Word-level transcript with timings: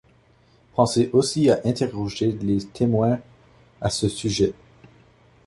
Penser 0.73 1.11
aussi 1.13 1.51
à 1.51 1.59
interroger 1.63 2.31
les 2.31 2.65
témoins 2.65 3.19
à 3.81 3.91
ce 3.91 4.09
sujet. 4.09 4.53